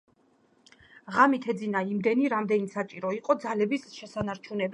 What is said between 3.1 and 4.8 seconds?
იყო ძალების შესანარჩუნებლად.